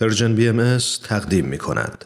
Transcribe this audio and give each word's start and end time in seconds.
پرژن 0.00 0.34
بی 0.34 0.48
ام 0.48 0.78
تقدیم 1.08 1.44
می 1.44 1.58
کند. 1.58 2.04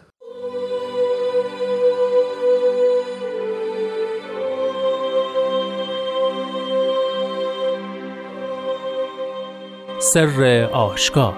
سر 10.01 10.69
آشکار 10.73 11.35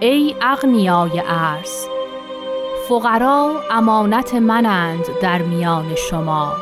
ای 0.00 0.34
اغنیای 0.42 1.22
ارز 1.26 1.95
فقرا 2.88 3.52
امانت 3.70 4.34
منند 4.34 5.04
در 5.22 5.42
میان 5.42 5.94
شما. 6.10 6.52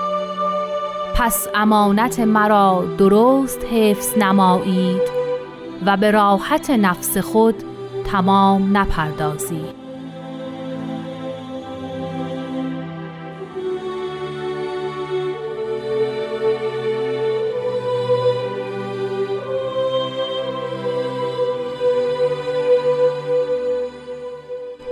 پس 1.14 1.48
امانت 1.54 2.20
مرا 2.20 2.84
درست 2.98 3.64
حفظ 3.64 4.18
نمایید 4.18 5.02
و 5.86 5.96
به 5.96 6.10
راحت 6.10 6.70
نفس 6.70 7.18
خود 7.18 7.54
تمام 8.04 8.76
نپردازید. 8.76 9.83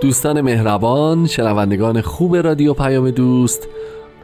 دوستان 0.03 0.41
مهربان 0.41 1.27
شنوندگان 1.27 2.01
خوب 2.01 2.37
رادیو 2.37 2.75
پیام 2.75 3.11
دوست 3.11 3.69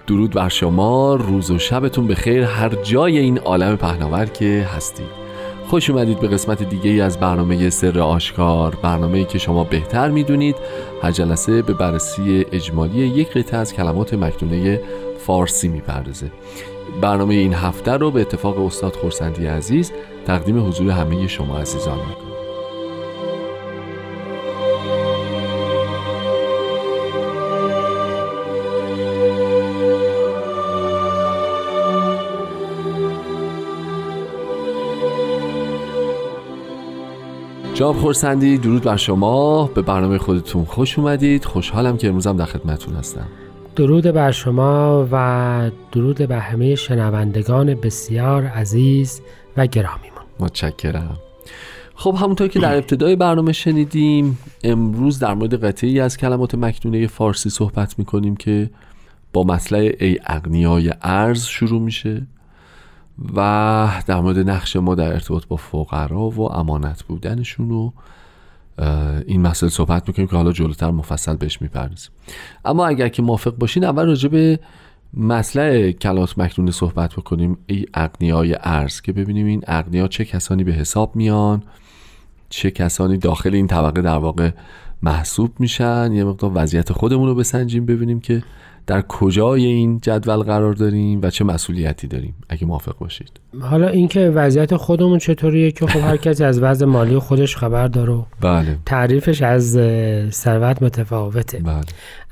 درود 0.06 0.30
بر 0.30 0.48
شما 0.48 1.14
روز 1.14 1.50
و 1.50 1.58
شبتون 1.58 2.06
به 2.06 2.14
خیر 2.14 2.42
هر 2.42 2.68
جای 2.68 3.18
این 3.18 3.38
عالم 3.38 3.76
پهناور 3.76 4.26
که 4.26 4.66
هستید. 4.76 5.06
خوش 5.68 5.90
اومدید 5.90 6.20
به 6.20 6.28
قسمت 6.28 6.62
دیگه 6.62 6.90
ای 6.90 7.00
از 7.00 7.20
برنامه 7.20 7.70
سر 7.70 7.98
آشکار 7.98 8.78
برنامه 8.82 9.18
ای 9.18 9.24
که 9.24 9.38
شما 9.38 9.64
بهتر 9.64 10.10
می‌دونید. 10.10 10.56
هر 11.02 11.10
جلسه 11.10 11.62
به 11.62 11.72
بررسی 11.72 12.46
اجمالی 12.52 12.98
یک 12.98 13.32
قطعه 13.32 13.60
از 13.60 13.74
کلمات 13.74 14.14
مکنونه 14.14 14.80
فارسی 15.18 15.68
می‌پردازه. 15.68 16.30
برنامه 17.00 17.34
این 17.34 17.54
هفته 17.54 17.92
رو 17.92 18.10
به 18.10 18.20
اتفاق 18.20 18.66
استاد 18.66 18.96
خورسندی 18.96 19.46
عزیز 19.46 19.92
تقدیم 20.26 20.66
حضور 20.68 20.90
همه 20.90 21.26
شما 21.26 21.58
عزیزان 21.58 21.98
می‌کنم. 21.98 22.27
جناب 37.78 37.96
خورسندی 37.96 38.58
درود 38.58 38.82
بر 38.82 38.96
شما. 38.96 39.66
به 39.66 39.82
برنامه 39.82 40.18
خودتون 40.18 40.64
خوش 40.64 40.98
اومدید. 40.98 41.44
خوشحالم 41.44 41.96
که 41.96 42.08
امروزم 42.08 42.36
در 42.36 42.44
خدمتتون 42.44 42.94
هستم. 42.94 43.26
درود 43.76 44.04
بر 44.04 44.30
شما 44.30 45.08
و 45.12 45.70
درود 45.92 46.28
به 46.28 46.36
همه 46.38 46.74
شنوندگان 46.74 47.74
بسیار 47.74 48.44
عزیز 48.44 49.20
و 49.56 49.66
گرامیمون. 49.66 50.22
متشکرم. 50.40 51.18
خب 51.94 52.16
همونطور 52.20 52.48
که 52.48 52.58
در 52.58 52.74
ابتدای 52.74 53.16
برنامه 53.16 53.52
شنیدیم 53.52 54.38
امروز 54.64 55.18
در 55.18 55.34
مورد 55.34 55.64
قطعی 55.64 56.00
از 56.00 56.16
کلمات 56.16 56.54
مکنونه 56.54 57.06
فارسی 57.06 57.50
صحبت 57.50 57.98
می‌کنیم 57.98 58.36
که 58.36 58.70
با 59.32 59.42
مسئله 59.42 59.96
ای 60.00 60.18
اغنیای 60.26 60.92
ارز 61.02 61.44
شروع 61.44 61.80
میشه. 61.80 62.26
و 63.36 64.02
در 64.06 64.20
مورد 64.20 64.38
نقش 64.38 64.76
ما 64.76 64.94
در 64.94 65.12
ارتباط 65.12 65.46
با 65.46 65.56
فقرا 65.56 66.30
و 66.30 66.52
امانت 66.52 67.02
بودنشون 67.02 67.70
و 67.70 67.90
این 69.26 69.42
مسئله 69.42 69.70
صحبت 69.70 70.08
می‌کنیم 70.08 70.28
که 70.28 70.36
حالا 70.36 70.52
جلوتر 70.52 70.90
مفصل 70.90 71.36
بهش 71.36 71.62
می‌پردازیم. 71.62 72.10
اما 72.64 72.86
اگر 72.86 73.08
که 73.08 73.22
موافق 73.22 73.56
باشین 73.56 73.84
اول 73.84 74.06
راجع 74.06 74.28
به 74.28 74.60
مسئله 75.14 75.92
کلات 75.92 76.38
مکنونه 76.38 76.70
صحبت 76.70 77.14
بکنیم. 77.14 77.58
ای 77.66 77.86
اقنیای 77.94 78.56
ارز 78.60 79.00
که 79.00 79.12
ببینیم 79.12 79.46
این 79.46 79.62
اقنیا 79.66 80.08
چه 80.08 80.24
کسانی 80.24 80.64
به 80.64 80.72
حساب 80.72 81.16
میان 81.16 81.62
چه 82.48 82.70
کسانی 82.70 83.16
داخل 83.16 83.54
این 83.54 83.66
طبقه 83.66 84.02
در 84.02 84.18
واقع 84.18 84.50
محسوب 85.02 85.52
میشن. 85.58 86.12
یه 86.12 86.24
مقدار 86.24 86.50
وضعیت 86.54 86.92
خودمون 86.92 87.28
رو 87.28 87.34
بسنجیم 87.34 87.86
ببینیم 87.86 88.20
که 88.20 88.42
در 88.88 89.02
کجای 89.02 89.64
این 89.64 90.00
جدول 90.00 90.36
قرار 90.36 90.72
داریم 90.72 91.20
و 91.22 91.30
چه 91.30 91.44
مسئولیتی 91.44 92.06
داریم؟ 92.06 92.34
اگه 92.48 92.66
موافق 92.66 92.98
باشید. 92.98 93.40
حالا 93.60 93.88
اینکه 93.88 94.20
وضعیت 94.20 94.76
خودمون 94.76 95.18
چطوریه 95.18 95.70
که 95.70 95.86
خب 95.86 96.00
هر 96.00 96.16
کسی 96.16 96.44
از 96.44 96.62
وضع 96.62 96.86
مالی 96.86 97.18
خودش 97.18 97.56
خبر 97.56 97.86
داره 97.86 98.24
بله. 98.40 98.78
تعریفش 98.86 99.42
از 99.42 99.78
ثروت 100.30 100.82
متفاوته. 100.82 101.58
بله. 101.58 101.80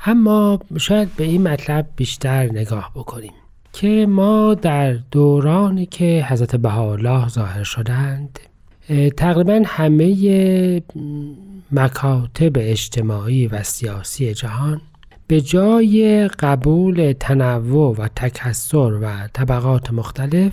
اما 0.06 0.58
شاید 0.78 1.08
به 1.16 1.24
این 1.24 1.42
مطلب 1.48 1.86
بیشتر 1.96 2.44
نگاه 2.52 2.90
بکنیم 2.94 3.32
که 3.72 4.06
ما 4.08 4.54
در 4.54 4.92
دورانی 5.10 5.86
که 5.86 6.26
حضرت 6.28 6.56
بهاءالله 6.56 7.28
ظاهر 7.28 7.64
شدند 7.64 8.38
تقریبا 9.16 9.62
همه 9.66 10.82
مکاتب 11.72 12.52
اجتماعی 12.56 13.46
و 13.46 13.62
سیاسی 13.62 14.34
جهان 14.34 14.80
به 15.26 15.40
جای 15.40 16.28
قبول 16.28 17.14
تنوع 17.20 17.96
و 17.98 18.08
تکسر 18.16 18.98
و 19.02 19.28
طبقات 19.32 19.92
مختلف 19.92 20.52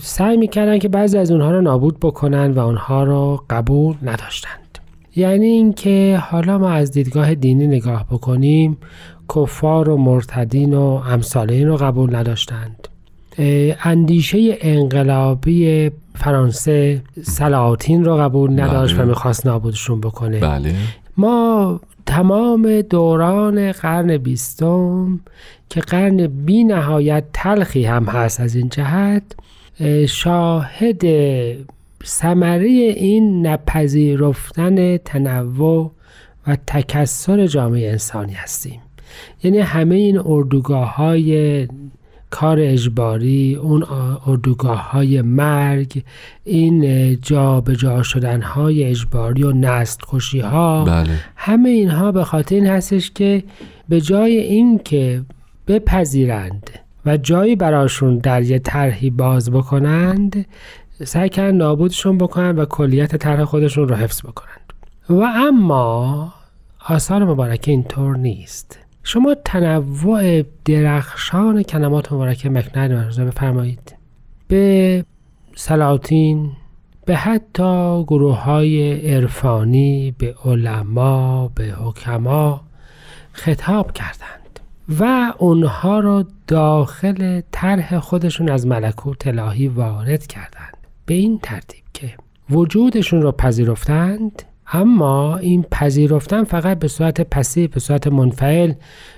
سعی 0.00 0.36
می‌کردن 0.36 0.78
که 0.78 0.88
بعضی 0.88 1.18
از 1.18 1.30
اونها 1.30 1.50
رو 1.50 1.60
نابود 1.60 2.00
بکنن 2.00 2.50
و 2.50 2.58
اونها 2.58 3.04
رو 3.04 3.44
قبول 3.50 3.94
نداشتند. 4.02 4.78
یعنی 5.16 5.46
اینکه 5.46 6.22
حالا 6.30 6.58
ما 6.58 6.70
از 6.70 6.90
دیدگاه 6.90 7.34
دینی 7.34 7.66
نگاه 7.66 8.06
بکنیم 8.10 8.78
کفار 9.34 9.88
و 9.88 9.96
مرتدین 9.96 10.74
و 10.74 11.02
امثال 11.06 11.50
این 11.50 11.68
رو 11.68 11.76
قبول 11.76 12.16
نداشتند. 12.16 12.88
اندیشه 13.84 14.58
انقلابی 14.60 15.90
فرانسه 16.14 17.02
سلاطین 17.22 18.04
رو 18.04 18.16
قبول 18.16 18.60
نداشت 18.60 18.94
بله. 18.94 19.04
و 19.04 19.08
می‌خواست 19.08 19.46
نابودشون 19.46 20.00
بکنه. 20.00 20.40
بله. 20.40 20.74
ما 21.16 21.80
تمام 22.10 22.82
دوران 22.82 23.72
قرن 23.72 24.16
بیستم 24.16 25.20
که 25.68 25.80
قرن 25.80 26.26
بی 26.26 26.64
نهایت 26.64 27.24
تلخی 27.32 27.84
هم 27.84 28.04
هست 28.04 28.40
از 28.40 28.54
این 28.54 28.68
جهت 28.68 29.22
شاهد 30.08 31.02
ثمره 32.04 32.68
این 32.68 33.46
نپذیرفتن 33.46 34.96
تنوع 34.96 35.92
و 36.46 36.56
تکسر 36.66 37.46
جامعه 37.46 37.90
انسانی 37.90 38.32
هستیم. 38.32 38.80
یعنی 39.42 39.58
همه 39.58 39.94
این 39.94 40.18
اردوگاه 40.24 40.96
های 40.96 41.68
کار 42.30 42.56
اجباری 42.60 43.54
اون 43.54 43.84
اردوگاه 44.26 44.90
های 44.90 45.22
مرگ 45.22 46.02
این 46.44 47.20
جا 47.20 47.60
به 47.60 47.76
جا 47.76 48.02
شدن 48.02 48.42
های 48.42 48.84
اجباری 48.84 49.42
و 49.42 49.52
نست 49.52 50.00
کشی 50.08 50.40
ها 50.40 50.84
بله. 50.84 51.10
همه 51.36 51.68
اینها 51.68 52.12
به 52.12 52.24
خاطر 52.24 52.54
این 52.54 52.66
هستش 52.66 53.10
که 53.10 53.42
به 53.88 54.00
جای 54.00 54.36
اینکه 54.36 55.22
بپذیرند 55.66 56.70
و 57.06 57.16
جایی 57.16 57.56
براشون 57.56 58.18
در 58.18 58.42
یه 58.42 58.58
طرحی 58.58 59.10
باز 59.10 59.50
بکنند 59.50 60.46
سعی 61.04 61.28
کردن 61.28 61.56
نابودشون 61.56 62.18
بکنند 62.18 62.58
و 62.58 62.64
کلیت 62.64 63.16
طرح 63.16 63.44
خودشون 63.44 63.88
رو 63.88 63.94
حفظ 63.94 64.20
بکنند. 64.20 64.72
و 65.08 65.22
اما 65.22 66.34
آثار 66.88 67.24
مبارکه 67.24 67.70
اینطور 67.70 68.16
نیست. 68.16 68.78
شما 69.02 69.34
تنوع 69.44 70.42
درخشان 70.64 71.62
کلمات 71.62 72.12
مبارکه 72.12 72.50
مکنه 72.50 73.08
رو 73.08 73.24
بفرمایید. 73.24 73.96
به 74.48 75.04
سلاطین 75.56 76.50
به 77.04 77.16
حتی 77.16 78.04
گروه 78.04 78.36
های 78.36 78.92
عرفانی 79.14 80.14
به 80.18 80.34
علما 80.44 81.48
به 81.48 81.64
حکما 81.64 82.60
خطاب 83.32 83.92
کردند 83.92 84.60
و 84.98 85.32
اونها 85.38 86.00
را 86.00 86.24
داخل 86.46 87.40
طرح 87.52 87.98
خودشون 87.98 88.48
از 88.48 88.66
ملکوت 88.66 89.26
الهی 89.26 89.68
وارد 89.68 90.26
کردند. 90.26 90.76
به 91.06 91.14
این 91.14 91.38
ترتیب 91.42 91.84
که 91.92 92.14
وجودشون 92.50 93.22
را 93.22 93.32
پذیرفتند 93.32 94.42
اما 94.72 95.36
این 95.36 95.62
پذیرفتن 95.62 96.44
فقط 96.44 96.78
به 96.78 96.88
صورت 96.88 97.20
پسیو 97.20 97.68
به 97.68 97.80
صورت 97.80 98.06
منفعل 98.06 98.72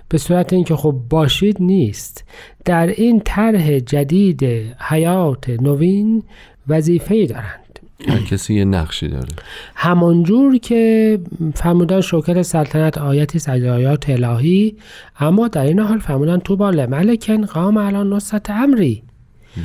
به 0.09 0.19
صورت 0.19 0.53
اینکه 0.53 0.77
خب 0.77 0.95
باشید 1.11 1.57
نیست. 1.61 2.25
در 2.65 2.87
این 2.87 3.23
طرح 3.25 3.79
جدید 3.79 4.45
حیات 4.79 5.49
نوین 5.49 6.23
وظیفه 6.69 7.27
دارند. 7.27 7.79
هر 8.09 8.19
کسی 8.19 8.55
یه 8.55 8.65
نقشی 8.65 9.09
داره. 9.09 9.29
همانجور 9.75 10.59
که 10.59 11.19
فرمودن 11.55 12.01
شوکت 12.01 12.43
سلطنت 12.43 12.99
آیتی 12.99 13.39
از 13.39 13.49
آیات 13.49 14.11
الهی 14.11 14.77
اما 15.21 15.49
در 15.49 15.65
این 15.65 15.79
حال 15.79 15.99
فرمودن 15.99 16.39
تو 16.39 16.57
با 16.57 16.71
ملکن 16.71 17.47
قام 17.47 17.77
الان 17.77 18.13
نصرت 18.13 18.51
امری. 18.51 19.03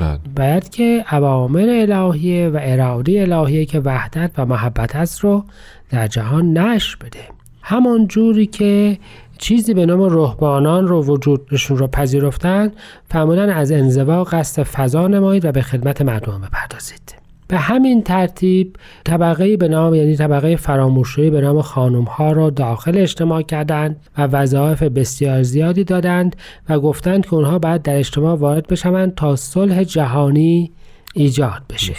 بله 0.00 0.18
باید 0.36 0.68
که 0.68 1.04
اوامر 1.12 1.86
الهیه 1.88 2.48
و 2.48 2.58
اراده 2.62 3.20
الهیه 3.20 3.64
که 3.64 3.80
وحدت 3.80 4.30
و 4.38 4.46
محبت 4.46 4.96
است 4.96 5.20
رو 5.20 5.44
در 5.90 6.06
جهان 6.06 6.58
نشر 6.58 6.96
بده. 7.00 7.20
همان 7.62 8.06
جوری 8.06 8.46
که 8.46 8.98
چیزی 9.38 9.74
به 9.74 9.86
نام 9.86 10.02
رهبانان 10.02 10.86
رو 10.86 11.04
وجودشون 11.04 11.78
رو 11.78 11.86
پذیرفتن 11.86 12.72
فرمودن 13.10 13.50
از 13.50 13.72
انزوا 13.72 14.24
قصد 14.24 14.62
فضا 14.62 15.08
نمایید 15.08 15.44
و 15.44 15.52
به 15.52 15.62
خدمت 15.62 16.02
مردم 16.02 16.40
بپردازید. 16.40 17.14
به 17.48 17.58
همین 17.58 18.02
ترتیب 18.02 18.76
طبقه 19.04 19.56
به 19.56 19.68
نام 19.68 19.94
یعنی 19.94 20.16
طبقه 20.16 20.56
فراموشی 20.56 21.30
به 21.30 21.40
نام 21.40 21.62
خانم 21.62 22.02
ها 22.02 22.32
را 22.32 22.50
داخل 22.50 22.98
اجتماع 22.98 23.42
کردند 23.42 23.96
و 24.18 24.22
وظایف 24.22 24.82
بسیار 24.82 25.42
زیادی 25.42 25.84
دادند 25.84 26.36
و 26.68 26.80
گفتند 26.80 27.26
که 27.26 27.34
اونها 27.34 27.58
باید 27.58 27.82
در 27.82 27.96
اجتماع 27.96 28.36
وارد 28.36 28.66
بشوند 28.66 29.14
تا 29.14 29.36
صلح 29.36 29.84
جهانی 29.84 30.72
ایجاد 31.14 31.62
بشه. 31.70 31.94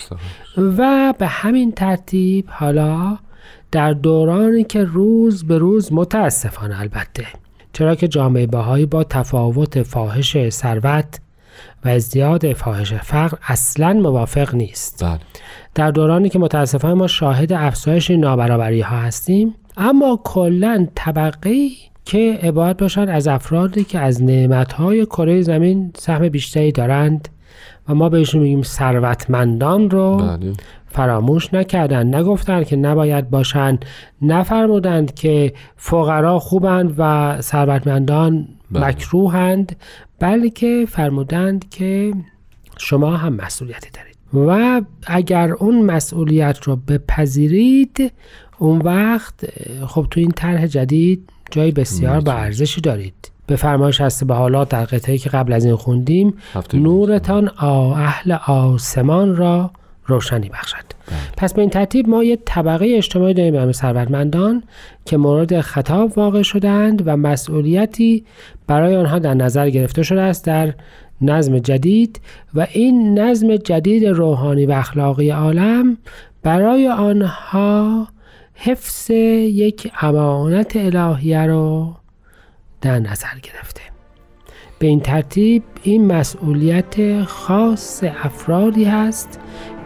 و 0.57 1.13
به 1.18 1.27
همین 1.27 1.71
ترتیب 1.71 2.45
حالا 2.50 3.18
در 3.71 3.94
دورانی 3.94 4.63
که 4.63 4.83
روز 4.83 5.44
به 5.44 5.57
روز 5.57 5.94
متاسفانه 5.94 6.80
البته. 6.80 7.27
چرا 7.74 7.95
که 7.95 8.07
جامعه 8.07 8.48
بهایی 8.48 8.86
با 8.86 9.04
تفاوت 9.04 9.83
فاحش 9.83 10.50
ثروت 10.50 11.19
و 11.86 11.89
ازدیاد 11.89 12.54
فاحش 12.54 12.94
فقر 12.94 13.38
اصلا 13.48 13.94
موافق 13.94 14.56
نیست. 14.56 15.04
بله. 15.04 15.19
در 15.75 15.92
دورانی 15.92 16.30
که 16.30 16.39
متاسفانه 16.39 16.94
ما 16.94 17.07
شاهد 17.07 17.54
افزایش 17.54 18.12
نابرابری 18.12 18.81
ها 18.81 18.98
هستیم 18.98 19.56
اما 19.77 20.19
کلا 20.24 20.88
طبقه 20.95 21.69
که 22.06 22.39
عبارت 22.44 22.77
باشند 22.77 23.10
از 23.10 23.27
افرادی 23.27 23.83
که 23.83 24.00
از 24.00 24.24
نعمتهای 24.24 25.06
کره 25.06 25.42
زمین 25.42 25.92
سهم 25.98 26.30
بیشتری 26.30 26.72
دارند 26.72 27.30
و 27.89 27.95
ما 27.95 28.10
بهشون 28.10 28.42
میگیم 28.42 28.63
ثروتمندان 28.63 29.89
رو 29.89 30.18
بله. 30.18 30.54
فراموش 30.89 31.53
نکردند 31.53 32.15
نگفتند 32.15 32.65
که 32.65 32.75
نباید 32.75 33.30
باشند. 33.30 33.86
نفرمودند 34.21 35.13
که 35.13 35.53
فقرا 35.75 36.39
خوبند 36.39 36.95
و 36.97 37.38
ثروتمندان 37.41 38.47
بله. 38.71 38.88
مکروهند 38.88 39.75
بلکه 40.19 40.86
فرمودند 40.89 41.69
که 41.69 42.13
شما 42.77 43.18
هم 43.18 43.33
مسئولیتی 43.33 43.89
دارید. 43.94 44.09
و 44.33 44.81
اگر 45.07 45.51
اون 45.51 45.81
مسئولیت 45.81 46.63
رو 46.63 46.75
بپذیرید 46.75 48.12
اون 48.57 48.77
وقت 48.77 49.33
خب 49.86 50.07
تو 50.12 50.19
این 50.19 50.31
طرح 50.31 50.68
جدید 50.68 51.30
جای 51.51 51.71
بسیار 51.71 52.19
با 52.19 52.31
ارزشی 52.31 52.81
دارید. 52.81 53.31
به 53.47 53.56
فرمایش 53.56 54.01
هست 54.01 54.24
به 54.24 54.33
حالات 54.33 54.69
در 54.69 54.86
قطعه 54.86 55.18
که 55.18 55.30
قبل 55.30 55.53
از 55.53 55.65
این 55.65 55.75
خوندیم 55.75 56.33
نورتان 56.74 57.51
اهل 57.57 58.31
آسمان 58.47 59.36
را 59.36 59.71
روشنی 60.09 60.50
بخشد. 60.50 60.85
پس 61.38 61.53
به 61.53 61.61
این 61.61 61.69
ترتیب 61.69 62.09
ما 62.09 62.23
یه 62.23 62.38
طبقه 62.45 62.95
اجتماعی 62.97 63.33
داریم 63.33 63.65
به 63.65 63.71
ثروتمندان 63.71 64.63
که 65.06 65.17
مورد 65.17 65.61
خطاب 65.61 66.17
واقع 66.17 66.41
شدند 66.41 67.03
و 67.06 67.17
مسئولیتی 67.17 68.25
برای 68.67 68.95
آنها 68.95 69.19
در 69.19 69.33
نظر 69.33 69.69
گرفته 69.69 70.03
شده 70.03 70.21
است 70.21 70.45
در 70.45 70.73
نظم 71.21 71.59
جدید 71.59 72.21
و 72.53 72.67
این 72.71 73.19
نظم 73.19 73.56
جدید 73.56 74.06
روحانی 74.06 74.65
و 74.65 74.71
اخلاقی 74.71 75.29
عالم 75.29 75.97
برای 76.44 76.88
آنها 76.88 78.07
حفظ 78.53 79.09
یک 79.09 79.91
امانت 80.01 80.75
الهیه 80.75 81.45
رو 81.45 81.94
در 82.81 83.00
نظر 83.00 83.39
گرفته. 83.44 83.81
به 84.79 84.88
این 84.88 85.00
ترتیب 85.00 85.63
این 85.83 86.05
مسئولیت 86.05 87.23
خاص 87.23 88.03
افرادی 88.03 88.83
هست 88.83 89.39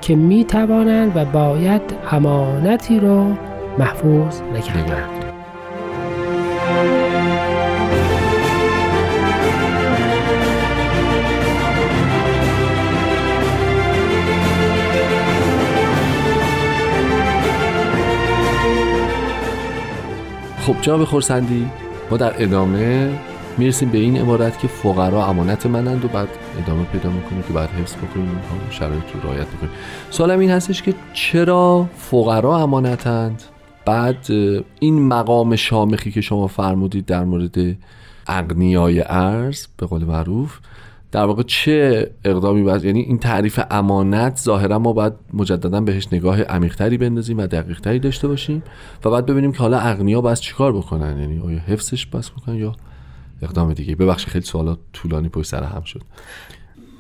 که 0.04 0.16
می 0.16 0.46
توانند 0.46 1.12
و 1.18 1.26
باید 1.26 1.82
امانتی 2.12 3.00
رو 3.00 3.34
محفوظ 3.78 4.42
دارند 4.88 5.24
خب 20.60 20.76
جناب 20.82 21.04
خورسندی 21.04 21.70
ما 22.12 22.18
در 22.18 22.44
ادامه 22.44 23.10
می‌رسیم 23.58 23.90
به 23.90 23.98
این 23.98 24.18
عبارت 24.18 24.60
که 24.60 24.68
فقرا 24.68 25.26
امانت 25.26 25.66
منند 25.66 26.06
و 26.06 26.08
بعد 26.08 26.30
ادامه 26.64 26.84
پیدا 26.84 27.10
می‌کنیم 27.10 27.42
که 27.42 27.54
بعد 27.54 27.70
حفظ 27.70 27.96
بکنیم 27.96 28.28
اینها 28.28 28.70
شرایط 28.72 29.04
رو 29.14 29.30
رعایت 29.30 29.48
بکنیم. 29.48 29.72
سوالم 30.10 30.40
این 30.40 30.50
هستش 30.50 30.82
که 30.82 30.94
چرا 31.14 31.90
فقرا 31.98 32.58
امانتند؟ 32.58 33.44
بعد 33.86 34.28
این 34.80 35.08
مقام 35.08 35.56
شامخی 35.56 36.12
که 36.12 36.22
شما 36.22 36.48
فرمودید 36.48 37.06
در 37.06 37.24
مورد 37.24 37.58
اغنیای 38.28 39.04
ارز 39.08 39.68
به 39.78 39.86
قول 39.86 40.04
معروف 40.04 40.60
در 41.12 41.26
واقع 41.26 41.44
چه 41.44 42.12
اقدامی 42.26 42.64
باید 42.64 42.86
یعنی 42.86 43.00
این 43.00 43.18
تعریف 43.18 43.60
امانت 43.72 44.40
ظاهرا 44.44 44.80
ما 44.80 44.94
باید 44.94 45.14
مجددا 45.34 45.82
بهش 45.82 46.08
نگاه 46.12 46.42
عمیقتری 46.42 46.98
بندازیم 46.98 47.38
و 47.38 47.48
دقیقتری 47.48 48.00
داشته 48.00 48.28
باشیم 48.28 48.64
و 49.06 49.10
بعد 49.10 49.26
ببینیم 49.26 49.52
که 49.52 49.58
حالا 49.58 49.80
اغنیا 49.80 50.22
باید 50.22 50.38
چیکار 50.38 50.74
بکنن؟ 50.74 51.20
یعنی 51.20 51.40
آیا 51.40 51.60
حفظش 51.60 52.06
بس 52.06 52.32
بکنن 52.32 52.56
یا 52.56 52.76
اقدام 53.44 53.74
دیگه. 53.74 53.96
ببخشید 53.96 54.30
خیلی 54.30 54.46
سوالات 54.46 54.80
طولانی 54.94 55.30
پشت 55.30 55.50
سر 55.50 55.64
هم 55.64 55.84
شد. 55.84 56.02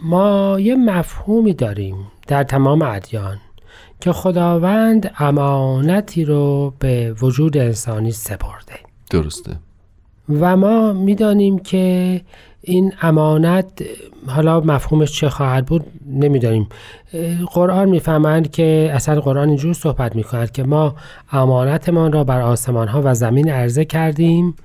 ما 0.01 0.59
یه 0.59 0.75
مفهومی 0.75 1.53
داریم 1.53 1.95
در 2.27 2.43
تمام 2.43 2.81
ادیان 2.81 3.37
که 3.99 4.11
خداوند 4.11 5.11
امانتی 5.17 6.25
رو 6.25 6.73
به 6.79 7.15
وجود 7.21 7.57
انسانی 7.57 8.11
سپرده. 8.11 8.79
درسته. 9.09 9.59
و 10.29 10.57
ما 10.57 10.93
می‌دانیم 10.93 11.59
که 11.59 12.21
این 12.61 12.93
امانت 13.01 13.65
حالا 14.27 14.59
مفهومش 14.59 15.11
چه 15.11 15.29
خواهد 15.29 15.65
بود 15.65 15.85
نمی‌دانیم. 16.07 16.69
قرآن 17.51 17.89
می‌فهمند 17.89 18.51
که 18.51 18.91
اصلا 18.93 19.21
قرآن 19.21 19.47
اینجور 19.47 19.73
صحبت 19.73 20.15
می‌کند 20.15 20.51
که 20.51 20.63
ما 20.63 20.95
امانتمان 21.31 22.11
را 22.11 22.23
بر 22.23 22.41
آسمان 22.41 22.87
ها 22.87 23.01
و 23.05 23.13
زمین 23.13 23.49
عرضه 23.49 23.85
کردیم 23.85 24.55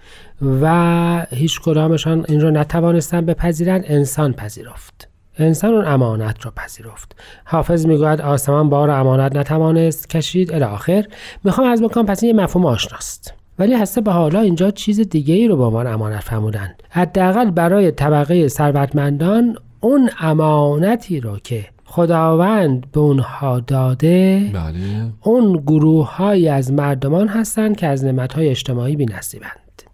و 0.62 1.26
هیچ 1.31 1.61
کدامشان 1.61 2.25
این 2.28 2.40
را 2.40 2.50
نتوانستن 2.50 3.26
بپذیرند 3.26 3.85
انسان 3.87 4.33
پذیرفت. 4.33 5.09
انسان 5.38 5.75
اون 5.75 5.85
امانت 5.87 6.47
را 6.47 6.52
پذیرفت. 6.56 7.16
حافظ 7.44 7.87
می‌گوید 7.87 8.21
آسمان 8.21 8.68
بار 8.68 8.90
امانت 8.90 9.37
نتوانست 9.37 10.11
کشید 10.11 10.52
الی 10.52 10.64
آخر. 10.64 11.04
می‌خوام 11.44 11.68
از 11.68 11.83
بکنم 11.83 12.06
پس 12.06 12.23
این 12.23 12.37
یه 12.37 12.42
مفهوم 12.42 12.66
آشناست. 12.66 13.35
ولی 13.59 13.75
هسته 13.75 14.00
به 14.00 14.12
حالا 14.12 14.41
اینجا 14.41 14.71
چیز 14.71 15.00
دیگه 15.00 15.35
ای 15.35 15.49
رو 15.49 15.57
به 15.57 15.65
عنوان 15.65 15.87
امانت 15.87 16.21
فرمودن 16.21 16.75
حداقل 16.91 17.50
برای 17.50 17.91
طبقه 17.91 18.49
ثروتمندان 18.49 19.57
اون 19.81 20.11
امانتی 20.21 21.21
رو 21.21 21.38
که 21.38 21.67
خداوند 21.85 22.91
به 22.93 23.00
اونها 23.00 23.61
داده 23.61 24.50
بله. 24.55 25.12
اون 25.23 25.53
گروه 25.53 26.17
های 26.17 26.49
از 26.49 26.73
مردمان 26.73 27.29
هستند 27.29 27.77
که 27.77 27.87
از 27.87 28.05
نعمت 28.05 28.33
های 28.33 28.49
اجتماعی 28.49 28.97
بی 28.97 29.07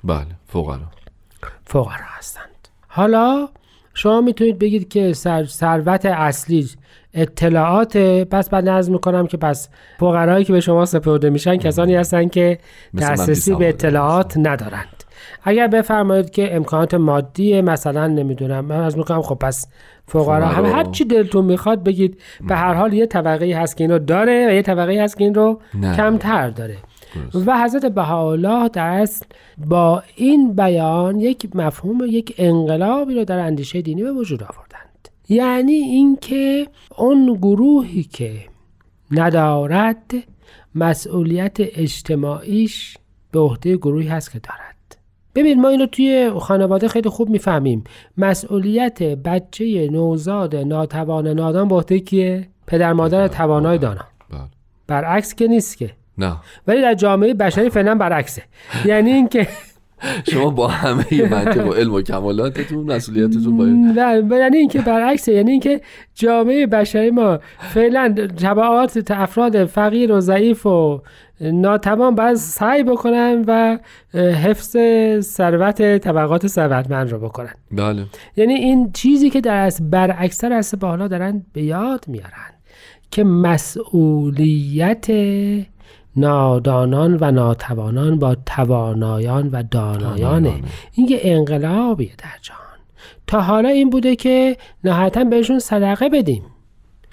بله 0.04 0.26
فقرا. 0.46 0.80
فقرا 1.64 2.06
هستند. 2.18 2.68
حالا 2.88 3.48
شما 3.94 4.20
می‌تونید 4.20 4.58
بگید 4.58 4.88
که 4.88 5.12
سر- 5.12 5.44
ثروت 5.44 6.06
اصلی 6.06 6.68
اطلاعات 7.14 7.96
پس 8.30 8.50
بعد 8.50 8.68
نظر 8.68 8.92
می‌کنم 8.92 9.26
که 9.26 9.36
پس 9.36 9.68
فقرایی 9.98 10.44
که 10.44 10.52
به 10.52 10.60
شما 10.60 10.84
سپرده 10.84 11.30
میشن 11.30 11.56
کسانی 11.56 11.94
هستند 11.94 12.30
که 12.30 12.58
دسترسی 12.98 13.54
به 13.54 13.68
اطلاعات 13.68 14.36
ندارند 14.36 15.04
اگر 15.42 15.66
بفرمایید 15.66 16.30
که 16.30 16.56
امکانات 16.56 16.94
مادی 16.94 17.60
مثلا 17.60 18.06
نمی‌دونم 18.06 18.64
من 18.64 18.80
از 18.80 18.98
می‌کنم 18.98 19.22
خب 19.22 19.34
پس 19.34 19.66
فقرا 20.06 20.46
هم. 20.46 20.64
هر 20.66 20.84
چی 20.84 21.04
دلتون 21.04 21.44
می‌خواد 21.44 21.84
بگید 21.84 22.20
به 22.48 22.56
هر 22.56 22.74
حال 22.74 22.92
یه 22.92 23.06
طبقه 23.06 23.56
هست 23.56 23.76
که 23.76 23.84
این 23.84 23.90
رو 23.90 23.98
داره 23.98 24.48
و 24.48 24.52
یه 24.52 24.62
طبقه 24.62 25.02
هست 25.02 25.18
که 25.18 25.24
این 25.24 25.34
رو 25.34 25.60
نه. 25.74 25.96
کمتر 25.96 26.50
داره. 26.50 26.76
و 27.46 27.64
حضرت 27.64 27.86
بهاءالله 27.86 28.68
در 28.68 28.88
اصل 28.88 29.26
با 29.66 30.02
این 30.16 30.52
بیان 30.52 31.20
یک 31.20 31.56
مفهوم 31.56 31.98
یک 32.06 32.34
انقلابی 32.38 33.14
رو 33.14 33.24
در 33.24 33.38
اندیشه 33.38 33.82
دینی 33.82 34.02
به 34.02 34.12
وجود 34.12 34.42
آوردند. 34.42 35.08
یعنی 35.28 35.72
اینکه 35.72 36.66
اون 36.98 37.34
گروهی 37.34 38.02
که 38.02 38.32
ندارد 39.10 40.14
مسئولیت 40.74 41.56
اجتماعیش 41.60 42.98
به 43.32 43.40
عهده 43.40 43.76
گروهی 43.76 44.08
هست 44.08 44.32
که 44.32 44.38
دارد. 44.38 44.74
ببین 45.34 45.60
ما 45.60 45.68
اینو 45.68 45.86
توی 45.86 46.30
خانواده 46.40 46.88
خیلی 46.88 47.08
خوب 47.08 47.28
می‌فهمیم. 47.28 47.84
مسئولیت 48.18 49.02
بچه 49.02 49.88
نوزاد 49.92 50.56
ناتوان 50.56 51.28
نادان 51.28 51.68
به 51.68 51.74
عهده 51.74 51.98
کیه؟ 51.98 52.48
پدر 52.66 52.92
مادر 52.92 53.28
توانای 53.28 53.78
دانا. 53.78 54.04
بله. 54.30 54.40
برعکس 54.86 55.34
که 55.34 55.46
نیست 55.46 55.78
که. 55.78 55.90
نه. 56.18 56.36
ولی 56.66 56.82
در 56.82 56.94
جامعه 56.94 57.34
بشری 57.34 57.70
فعلا 57.70 57.94
برعکسه. 57.94 58.42
یعنی 58.84 59.10
اینکه 59.10 59.48
شما 60.32 60.50
با 60.50 60.68
همه 60.68 61.28
منطق 61.30 61.68
و 61.68 61.72
علم 61.72 61.94
و 61.94 62.02
کمالاتتون 62.02 62.92
مسئولیتتون 62.92 63.56
باید 63.56 63.98
نه 63.98 64.36
یعنی 64.38 64.56
اینکه 64.56 64.80
برعکسه. 64.80 65.32
یعنی 65.32 65.50
اینکه 65.50 65.80
جامعه 66.14 66.66
بشری 66.66 67.10
ما 67.10 67.38
فعلا 67.58 68.14
طبعات 68.42 69.10
افراد 69.10 69.64
فقیر 69.64 70.12
و 70.12 70.20
ضعیف 70.20 70.66
و 70.66 71.02
ناتوان 71.40 72.14
باید 72.14 72.34
سعی 72.34 72.82
بکنن 72.82 73.44
و 73.46 73.78
حفظ 74.18 74.76
ثروت 75.20 75.98
طبقات 75.98 76.46
ثروتمند 76.46 77.12
رو 77.12 77.18
بکنن. 77.18 77.54
بله. 77.72 78.06
یعنی 78.36 78.54
این 78.54 78.92
چیزی 78.92 79.30
که 79.30 79.40
در 79.40 79.56
از 79.56 79.90
برعکس 79.90 80.44
است 80.44 80.78
به 80.78 80.86
حالا 80.86 81.08
دارن 81.08 81.42
به 81.52 81.62
یاد 81.62 82.04
میارن 82.08 82.50
که 83.10 83.24
مسئولیت 83.24 85.06
نادانان 86.16 87.18
و 87.20 87.30
ناتوانان 87.30 88.18
با 88.18 88.36
توانایان 88.46 89.48
و 89.52 89.62
دانایانه. 89.62 90.62
این 90.92 91.08
یه 91.10 91.20
انقلابیه 91.22 92.12
در 92.18 92.38
جهان. 92.42 92.60
تا 93.26 93.40
حالا 93.40 93.68
این 93.68 93.90
بوده 93.90 94.16
که 94.16 94.56
نهایتا 94.84 95.24
بهشون 95.24 95.58
صدقه 95.58 96.08
بدیم. 96.08 96.42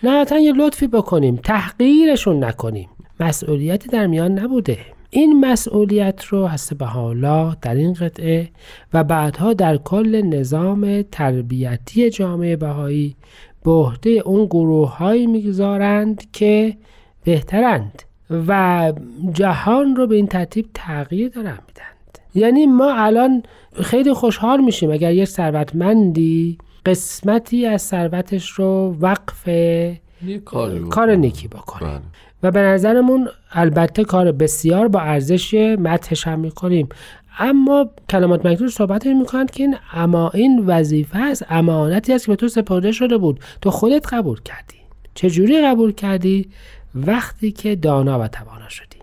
نهایتا 0.04 0.40
یه 0.40 0.54
لطفی 0.54 0.88
بکنیم 0.88 1.36
تحقیرشون 1.36 2.44
نکنیم. 2.44 2.90
مسئولیتی 3.20 3.90
در 3.90 4.08
میان 4.08 4.40
نبوده. 4.40 4.78
این 5.10 5.40
مسئولیت 5.40 6.26
رو 6.26 6.48
هست 6.48 6.74
به 6.74 6.86
حالا 6.86 7.56
در 7.62 7.76
این 7.76 7.94
قطعه 7.94 8.50
و 8.94 9.04
بعدها 9.04 9.54
در 9.54 9.78
کل 9.78 10.22
نظام 10.22 11.02
تربیتی 11.02 12.10
جامعه 12.10 12.56
بهایی 12.56 13.16
به 13.64 13.72
عهده 13.72 14.10
اون 14.10 14.46
گروه 14.46 14.98
هایی 14.98 15.28
می‌گذارند 15.28 16.32
که 16.32 16.78
بهترند. 17.24 18.04
و 18.48 18.94
جهان 19.34 19.96
رو 19.96 20.08
به 20.08 20.16
این 20.16 20.28
ترتیب 20.28 20.66
تغییر 20.74 21.30
دارن 21.30 21.60
میدند 21.68 22.20
یعنی 22.36 22.66
ما 22.66 22.94
الان 22.94 23.44
خیلی 23.74 24.14
خوشحال 24.14 24.62
میشیم 24.62 24.92
اگر 24.92 25.14
یک 25.14 25.28
ثروتمندی 25.28 26.58
قسمتی 26.86 27.66
از 27.66 27.82
ثروتش 27.82 28.50
رو 28.50 28.96
وقف 29.00 29.50
کار 30.90 31.16
نیکی 31.16 31.48
بکنه. 31.48 31.90
بله. 31.90 32.02
و 32.44 32.52
به 32.52 32.60
نظرمون 32.62 33.28
البته 33.52 34.04
کار 34.04 34.32
بسیار 34.32 34.88
با 34.88 35.00
ارزش 35.00 35.54
مدحش 35.80 36.28
هم 36.28 36.40
می‌کنیم. 36.40 36.90
اما 37.40 37.90
کلمات 38.10 38.46
مکتوب 38.46 38.68
صحبت 38.68 39.08
می‌کنند 39.08 39.52
که 39.52 39.64
این 39.64 39.76
اما 39.94 40.30
این 40.30 40.66
وظیفه 40.66 41.20
است 41.20 41.46
امانتی 41.50 42.14
است 42.14 42.26
که 42.26 42.32
به 42.32 42.36
تو 42.36 42.48
سپرده 42.48 42.92
شده 42.92 43.18
بود. 43.18 43.40
تو 43.62 43.72
خودت 43.72 44.14
قبول 44.14 44.42
کردی. 44.42 44.76
چجوری 45.14 45.62
قبول 45.62 45.92
کردی؟ 45.92 46.50
وقتی 46.96 47.52
که 47.52 47.76
دانا 47.76 48.20
و 48.20 48.28
توانا 48.28 48.70
شدی. 48.70 48.98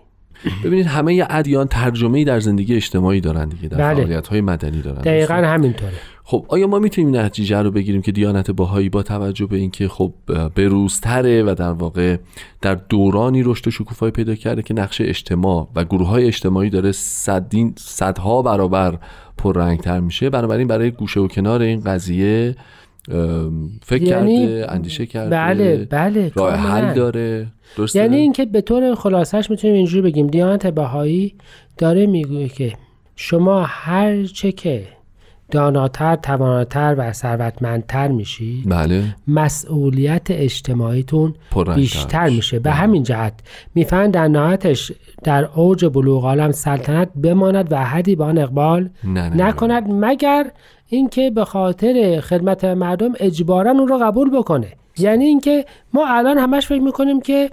ببینید 0.63 0.85
همه 0.85 1.25
ادیان 1.29 1.67
ترجمه 1.67 2.23
در 2.23 2.39
زندگی 2.39 2.75
اجتماعی 2.75 3.21
دارن 3.21 3.49
دیگه 3.49 3.67
در 3.67 3.77
بله. 3.77 3.95
فعالیت 3.95 4.27
های 4.27 4.41
مدنی 4.41 4.81
دارن. 4.81 5.01
دقیقا 5.01 5.33
همینطوره. 5.33 5.93
خب 6.23 6.45
آیا 6.47 6.67
ما 6.67 6.79
می‌تونیم 6.79 7.15
نتیجه 7.15 7.61
رو 7.61 7.71
بگیریم 7.71 8.01
که 8.01 8.11
دیانت 8.11 8.51
باهایی 8.51 8.89
با 8.89 9.03
توجه 9.03 9.45
به 9.45 9.57
اینکه 9.57 9.87
خب 9.87 10.13
بروزتره 10.55 11.43
و 11.43 11.55
در 11.57 11.71
واقع 11.71 12.17
در 12.61 12.75
دورانی 12.75 13.43
رشد 13.43 13.67
و 13.67 13.71
شکوفایی 13.71 14.11
پیدا 14.11 14.35
کرده 14.35 14.61
که 14.61 14.73
نقش 14.73 15.01
اجتماع 15.01 15.69
و 15.75 15.83
گروه 15.83 16.07
های 16.07 16.25
اجتماعی 16.27 16.69
داره 16.69 16.91
صدین 16.91 17.73
صدها 17.77 18.41
برابر 18.41 18.97
پررنگتر 19.37 19.99
میشه 19.99 20.29
بنابراین 20.29 20.67
برای 20.67 20.91
گوشه 20.91 21.19
و 21.19 21.27
کنار 21.27 21.61
این 21.61 21.81
قضیه 21.81 22.55
فکر 23.83 24.03
یعنی 24.03 24.47
کرده 24.47 24.71
اندیشه 24.71 25.05
کرده 25.05 25.29
بله 25.29 25.87
بله 25.89 26.31
راه 26.35 26.55
حل 26.55 26.93
داره. 26.93 27.47
درسته؟ 27.77 27.99
یعنی 27.99 28.17
اینکه 28.17 28.45
به 28.45 28.61
طور 28.61 28.95
خلاصش 28.95 29.49
می‌تونیم 29.49 29.75
اینجوری 29.75 30.01
بگیم. 30.01 30.27
دیانت 30.27 30.67
بهایی 30.67 31.35
داره 31.77 32.05
می‌گویه 32.05 32.49
که 32.49 32.73
شما 33.15 33.63
هر 33.67 34.23
چه 34.23 34.51
که 34.51 34.87
داناتر 35.51 36.15
تواناتر 36.15 36.95
و 36.97 37.13
ثروتمندتر 37.13 38.07
میشی؟ 38.07 38.63
بله. 38.65 39.03
مسئولیت 39.27 40.27
اجتماعیتون 40.29 41.33
بیشتر 41.75 42.29
میشه. 42.29 42.59
به 42.59 42.63
بله. 42.63 42.73
همین 42.73 43.03
جهت 43.03 43.33
می‌فهمن 43.75 44.11
در 44.11 44.27
نهایتش 44.27 44.91
در 45.23 45.45
اوج 45.55 45.85
بلوغ 45.85 46.25
عالم 46.25 46.51
سلطنت 46.51 47.09
بماند 47.23 47.71
و 47.71 47.85
حدی 47.85 48.15
با 48.15 48.25
آن 48.25 48.37
اقبال 48.37 48.89
نه. 49.03 49.29
نکند 49.45 49.83
مگر 49.89 50.51
اینکه 50.87 51.29
به 51.29 51.45
خاطر 51.45 52.19
خدمت 52.21 52.65
مردم 52.65 53.11
اجبارا 53.19 53.71
اون 53.71 53.87
رو 53.87 53.97
قبول 53.97 54.29
بکنه. 54.29 54.67
یعنی 54.97 55.25
اینکه 55.25 55.65
ما 55.93 56.07
الان 56.07 56.37
همش 56.37 56.67
فکر 56.67 56.81
می‌کنیم 56.81 57.21
که 57.21 57.49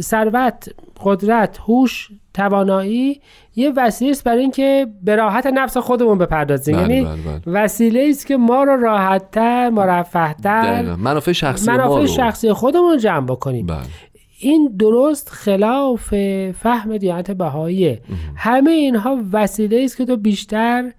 ثروت 0.00 0.74
قدرت 1.04 1.58
هوش 1.58 2.08
توانایی 2.34 3.20
یه 3.56 3.72
وسیله 3.76 4.10
است 4.10 4.24
برای 4.24 4.40
اینکه 4.40 4.86
به 5.02 5.16
راحت 5.16 5.46
نفس 5.46 5.76
خودمون 5.76 6.18
بپردازیم. 6.18 6.76
بله 6.76 6.94
یعنی 6.94 7.04
بله 7.04 7.16
بله. 7.16 7.64
وسیله 7.64 8.06
است 8.10 8.26
که 8.26 8.36
ما 8.36 8.62
رو 8.62 8.80
راحتتر 8.80 9.70
مرفهتر 9.70 10.82
منافع 10.94 11.32
شخصی 11.32 11.70
منافع 11.70 12.06
شخصی 12.06 12.52
خودمون 12.52 12.98
جمع 12.98 13.26
بکنیم. 13.26 13.66
بله. 13.66 13.78
این 14.40 14.76
درست 14.78 15.28
خلاف 15.28 16.14
فهم 16.52 16.96
دیانت 16.96 17.30
بهاییه. 17.30 18.00
همه 18.36 18.70
اینها 18.70 19.18
وسیله 19.32 19.84
است 19.84 19.96
که 19.96 20.04
تو 20.04 20.16
بیشتر 20.16 20.92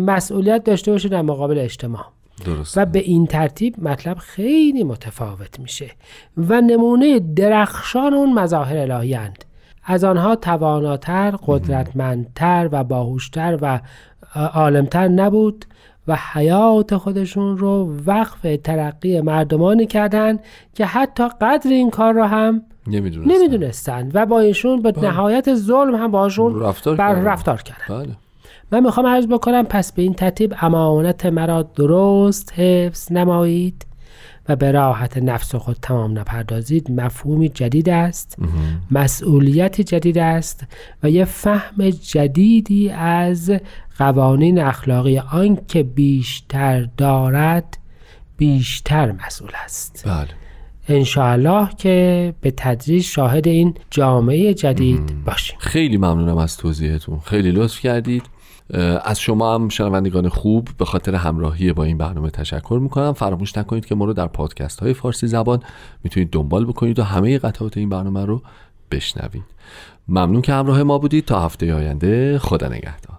مسئولیت 0.00 0.64
داشته 0.64 0.92
باشه 0.92 1.08
در 1.08 1.22
مقابل 1.22 1.58
اجتماع. 1.58 2.04
درست. 2.44 2.78
و 2.78 2.84
به 2.84 2.98
این 2.98 3.26
ترتیب 3.26 3.74
مطلب 3.82 4.18
خیلی 4.18 4.84
متفاوت 4.84 5.60
میشه 5.60 5.90
و 6.36 6.60
نمونه 6.60 7.18
درخشان 7.18 8.14
اون 8.14 8.34
مظاهر 8.34 8.92
الهی 8.92 9.14
هند. 9.14 9.44
از 9.84 10.04
آنها 10.04 10.36
تواناتر، 10.36 11.34
قدرتمندتر 11.46 12.68
و 12.72 12.84
باهوشتر 12.84 13.58
و 13.62 13.80
عالمتر 14.54 15.08
نبود 15.08 15.64
و 16.08 16.18
حیات 16.32 16.96
خودشون 16.96 17.58
رو 17.58 17.96
وقف 18.06 18.46
ترقی 18.64 19.20
مردمانی 19.20 19.86
کردند 19.86 20.40
که 20.74 20.86
حتی 20.86 21.28
قدر 21.40 21.70
این 21.70 21.90
کار 21.90 22.14
رو 22.14 22.24
هم 22.24 22.62
نمی‌دونستند 23.26 24.10
و 24.14 24.26
با 24.26 24.40
ایشون 24.40 24.82
به 24.82 24.92
بله. 24.92 25.04
نهایت 25.04 25.54
ظلم 25.54 25.94
هم 25.94 26.10
باشون 26.10 26.60
رفتار, 26.60 26.96
بر 26.96 27.14
رفتار 27.14 27.62
کردن 27.62 28.04
بله. 28.04 28.16
من 28.72 28.80
می‌خوام 28.80 29.06
عرض 29.06 29.26
بکنم 29.26 29.62
پس 29.62 29.92
به 29.92 30.02
این 30.02 30.14
ترتیب 30.14 30.54
امانت 30.60 31.26
مرا 31.26 31.62
درست 31.62 32.52
حفظ 32.56 33.12
نمایید 33.12 33.86
و 34.48 34.56
به 34.56 34.72
راحت 34.72 35.18
نفس 35.18 35.54
خود 35.54 35.76
تمام 35.82 36.18
نپردازید. 36.18 36.90
مفهومی 36.90 37.48
جدید 37.48 37.88
است. 37.88 38.36
مسئولیتی 38.90 39.84
جدید 39.84 40.18
است 40.18 40.64
و 41.02 41.10
یه 41.10 41.24
فهم 41.24 41.90
جدیدی 41.90 42.90
از 42.90 43.52
قوانین 43.98 44.58
اخلاقی 44.58 45.18
آن 45.18 45.58
که 45.68 45.82
بیشتر 45.82 46.88
دارد 46.96 47.78
بیشتر 48.36 49.12
مسئول 49.26 49.50
است. 49.64 50.02
بله. 50.06 50.28
انشاءالله 50.88 51.68
که 51.78 52.34
به 52.40 52.52
تدریج 52.56 53.02
شاهد 53.02 53.48
این 53.48 53.74
جامعه 53.90 54.54
جدید 54.54 55.24
باشیم. 55.24 55.56
خیلی 55.58 55.96
ممنونم 55.96 56.36
از 56.36 56.56
توضیحتون. 56.56 57.20
خیلی 57.20 57.50
لطف 57.50 57.80
کردید. 57.80 58.22
از 59.04 59.20
شما 59.20 59.54
هم 59.54 59.68
شنوندگان 59.68 60.28
خوب 60.28 60.68
به 60.78 60.84
خاطر 60.84 61.14
همراهی 61.14 61.72
با 61.72 61.84
این 61.84 61.98
برنامه 61.98 62.30
تشکر 62.30 62.78
می‌کنم. 62.82 63.12
فراموش 63.12 63.58
نکنید 63.58 63.86
که 63.86 63.94
ما 63.94 64.04
رو 64.04 64.12
در 64.12 64.26
پادکست 64.26 64.80
های 64.80 64.94
فارسی 64.94 65.26
زبان 65.26 65.62
می‌تونید 66.04 66.30
دنبال 66.30 66.64
بکنید 66.64 66.98
و 66.98 67.02
همه 67.02 67.38
قطعات 67.38 67.76
این 67.76 67.88
برنامه 67.88 68.24
رو 68.24 68.42
بشنوید. 68.90 69.44
ممنون 70.08 70.42
که 70.42 70.52
همراه 70.52 70.82
ما 70.82 70.98
بودید. 70.98 71.24
تا 71.24 71.40
هفته 71.40 71.74
آینده 71.74 72.38
خدا 72.38 72.68
نگهدار. 72.68 73.11